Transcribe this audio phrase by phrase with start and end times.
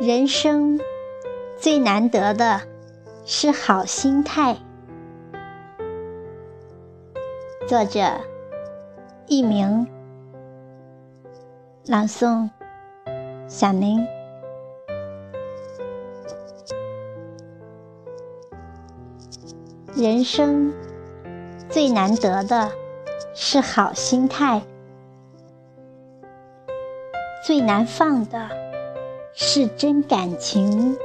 [0.00, 0.78] 人生
[1.56, 2.60] 最难得的
[3.24, 4.56] 是好心态。
[7.66, 8.00] 作者：
[9.26, 9.88] 佚名，
[11.86, 12.48] 朗诵：
[13.48, 14.06] 小宁。
[19.96, 20.72] 人生
[21.68, 22.70] 最难得的
[23.34, 24.62] 是好心态，
[27.44, 28.48] 最难放的
[29.40, 30.96] 是真感情，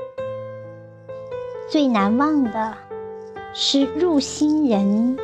[1.70, 2.74] 最难忘的
[3.54, 5.20] 是入心人，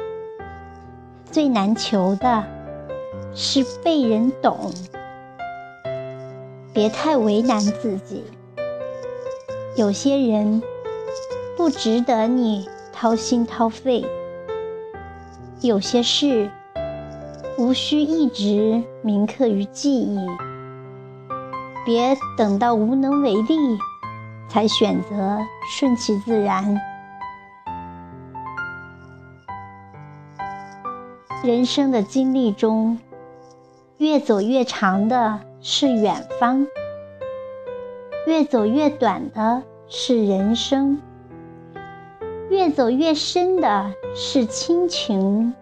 [1.32, 2.44] 最难求的
[3.34, 4.72] 是被人懂。
[6.72, 8.24] 别太为难自己，
[9.76, 10.62] 有些人
[11.57, 12.70] 不值得你。
[12.93, 14.05] 掏心掏肺，
[15.62, 16.52] 有些事
[17.57, 20.27] 无需一直铭刻于记忆。
[21.85, 23.77] 别等到无能为力，
[24.48, 26.80] 才选择顺其自然。
[31.44, 32.99] 人生的经历中，
[33.98, 36.68] 越走越长的是远方，
[38.27, 40.99] 越走越短的是人生。
[42.49, 45.54] 越走越深的是亲情，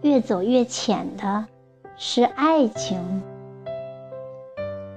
[0.00, 1.46] 越走越浅的
[1.96, 3.22] 是爱情，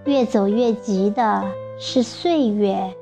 [0.10, 1.44] 越走越急的
[1.78, 2.96] 是岁月，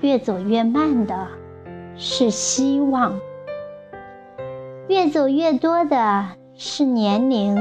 [0.00, 1.28] 越走越慢的
[1.96, 3.20] 是希望，
[4.88, 6.26] 越走越多的
[6.56, 7.56] 是年龄，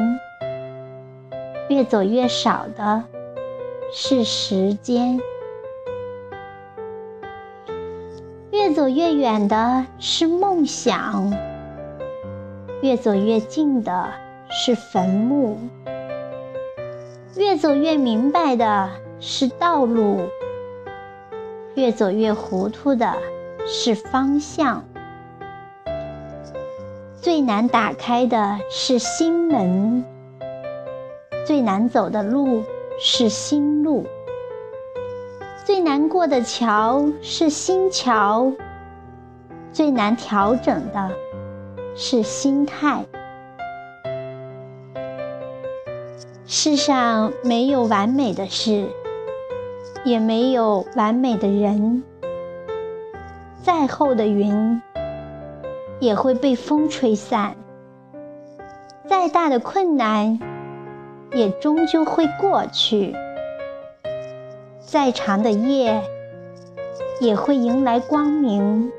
[1.70, 3.04] 越走越少的
[3.94, 5.20] 是时间。
[8.50, 11.31] 越走越远的是梦想，
[12.81, 14.09] 越走越近的
[14.50, 15.59] 是坟墓。
[17.38, 18.90] 越走越明白的
[19.20, 20.22] 是道路，
[21.75, 23.16] 越走越糊涂的
[23.68, 24.84] 是方向。
[27.16, 30.03] 最难打开的是心门，
[31.46, 32.64] 最难走的路
[33.00, 34.08] 是心路。
[35.64, 38.52] 最难过的桥是心桥，
[39.72, 41.12] 最难调整的
[41.96, 43.06] 是心态。
[46.50, 48.88] 世上没有完美的事，
[50.06, 52.03] 也没有完美的人。
[53.62, 54.81] 再厚的云
[56.00, 57.58] 也会被风吹散，
[59.09, 60.40] 再大的困难
[61.34, 63.14] 也终究会过去。
[64.79, 66.02] 再长的夜，
[67.19, 68.90] 也会迎来光明。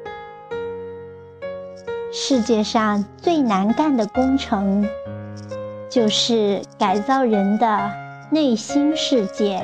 [2.12, 4.86] 世界上最难干的工程，
[5.88, 7.90] 就是改造人的
[8.30, 9.62] 内心世界。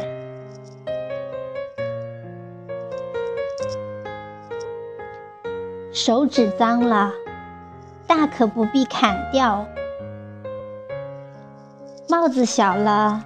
[5.93, 7.13] 手指脏了，
[8.07, 9.65] 大可不必砍掉；
[12.09, 13.25] 帽子小了。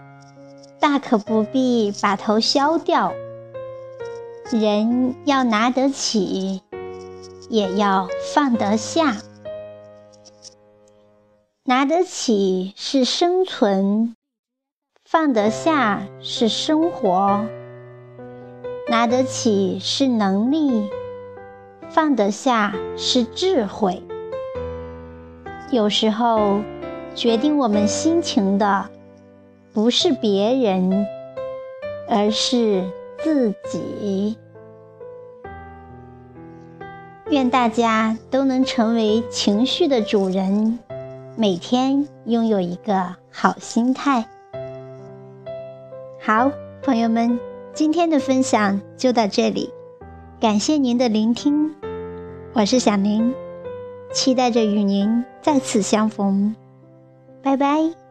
[0.81, 3.13] 大可不必把头削掉。
[4.53, 6.63] 人要拿得起，
[7.49, 9.17] 也要放得下。
[11.69, 14.17] 拿得起是生存，
[15.05, 17.45] 放得下是生活。
[18.89, 20.89] 拿得起是能力，
[21.91, 24.03] 放得下是智慧。
[25.71, 26.63] 有时候，
[27.15, 28.89] 决定我们心情的。
[29.75, 31.07] 不是别人，
[32.09, 32.83] 而是
[33.19, 34.39] 自己。
[37.29, 40.79] 愿大家都能成为情绪的主人，
[41.41, 44.29] 每天拥有一个好心态。
[46.21, 46.51] 好，
[46.83, 47.39] 朋友们，
[47.73, 49.73] 今天的分享就到这里，
[50.41, 51.73] 感谢您的聆听，
[52.55, 53.33] 我是小宁，
[54.13, 56.57] 期待着与您再次相逢，
[57.41, 58.08] 拜拜。